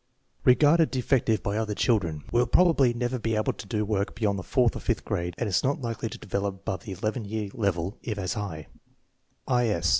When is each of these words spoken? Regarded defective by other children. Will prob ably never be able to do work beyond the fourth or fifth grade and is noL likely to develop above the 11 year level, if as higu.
Regarded 0.43 0.89
defective 0.89 1.43
by 1.43 1.57
other 1.57 1.75
children. 1.75 2.23
Will 2.31 2.47
prob 2.47 2.69
ably 2.77 2.91
never 2.91 3.19
be 3.19 3.35
able 3.35 3.53
to 3.53 3.67
do 3.67 3.85
work 3.85 4.15
beyond 4.15 4.39
the 4.39 4.43
fourth 4.43 4.75
or 4.75 4.79
fifth 4.79 5.05
grade 5.05 5.35
and 5.37 5.47
is 5.47 5.61
noL 5.63 5.75
likely 5.79 6.09
to 6.09 6.17
develop 6.17 6.55
above 6.55 6.81
the 6.85 6.91
11 6.91 7.25
year 7.25 7.51
level, 7.53 7.99
if 8.01 8.17
as 8.17 8.33
higu. 8.33 8.65